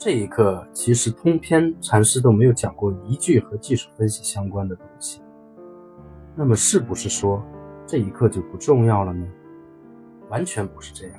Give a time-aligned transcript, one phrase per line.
[0.00, 5.20] 这一刻，其实通篇禅师都没有讲过一句和技术分析相关的东西。
[6.36, 7.42] 那么，是不是说
[7.84, 9.26] 这一课就不重要了呢？
[10.28, 11.16] 完全不是这样。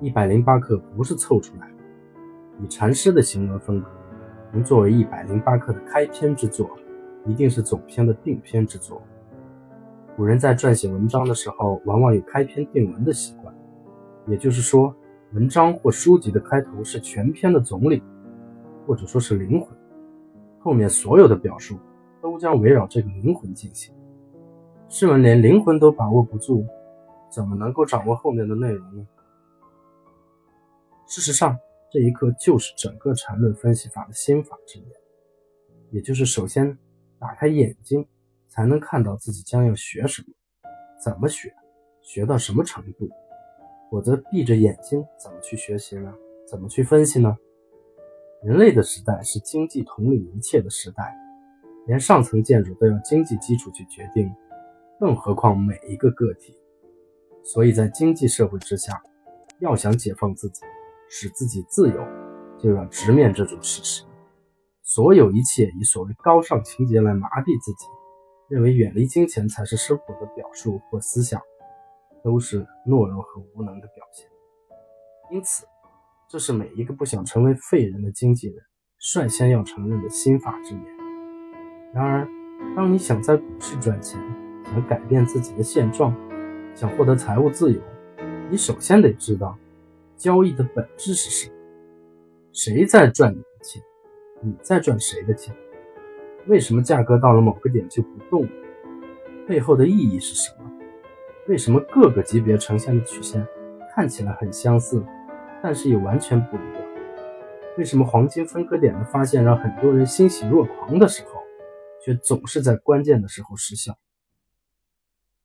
[0.00, 3.90] 一百零八课不是凑出来的，以禅师的行文风格，
[4.50, 6.70] 能作为一百零八课的开篇之作，
[7.26, 9.02] 一定是总篇的定篇之作。
[10.16, 13.54] 古人在撰写文章的时候，往往有开篇定文的习惯，
[14.26, 14.96] 也就是说。
[15.32, 18.02] 文章或书籍的开头是全篇的总理，
[18.84, 19.68] 或者说是灵魂，
[20.58, 21.78] 后面所有的表述
[22.20, 23.94] 都将围绕这个灵魂进行。
[24.88, 26.66] 试问，连灵魂都把握不住，
[27.30, 29.06] 怎么能够掌握后面的内容呢？
[31.06, 31.56] 事实上，
[31.92, 34.88] 这一课就是整个禅论分析法的心法之言，
[35.92, 36.76] 也就是首先
[37.20, 38.04] 打开眼睛，
[38.48, 40.34] 才能看到自己将要学什么，
[41.04, 41.54] 怎么学，
[42.02, 43.08] 学到什么程度。
[43.90, 46.14] 否则，闭着眼睛怎么去学习呢？
[46.46, 47.36] 怎么去分析呢？
[48.44, 51.14] 人类的时代是经济统领一切的时代，
[51.86, 54.32] 连上层建筑都要经济基础去决定，
[54.98, 56.56] 更何况每一个个体。
[57.42, 59.02] 所以在经济社会之下，
[59.58, 60.62] 要想解放自己，
[61.08, 62.06] 使自己自由，
[62.58, 64.04] 就要直面这种事实。
[64.82, 67.86] 所有一切以所谓高尚情节来麻痹自己，
[68.48, 71.40] 认为远离金钱才是生活的表述或思想。
[72.22, 74.28] 都是懦弱和无能的表现，
[75.30, 75.66] 因此，
[76.28, 78.56] 这是每一个不想成为废人的经纪人
[78.98, 80.84] 率先要承认的心法之言。
[81.92, 82.28] 然而，
[82.76, 84.20] 当你想在股市赚钱，
[84.64, 86.14] 想改变自己的现状，
[86.74, 87.80] 想获得财务自由，
[88.50, 89.56] 你首先得知道
[90.16, 91.54] 交易的本质是什么。
[92.52, 93.82] 谁在赚你的钱？
[94.42, 95.54] 你在赚谁的钱？
[96.46, 98.48] 为什么价格到了某个点就不动？
[99.48, 100.69] 背后的意义是什么？
[101.50, 103.44] 为什么各个级别呈现的曲线
[103.92, 105.04] 看起来很相似，
[105.60, 106.82] 但是又完全不一样？
[107.76, 111.40] 为什么黄金分割点的发现让很多人欣喜若狂的时候，
[112.04, 113.98] 却总是在关键的时候失效？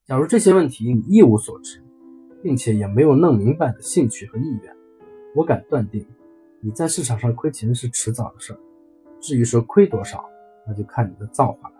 [0.05, 1.83] 假如这些问题你一无所知，
[2.43, 4.75] 并且也没有弄明白的兴趣和意愿，
[5.33, 6.05] 我敢断定，
[6.61, 8.59] 你在市场上亏钱是迟早的事儿。
[9.19, 10.23] 至于说亏多少，
[10.67, 11.75] 那就看你的造化了。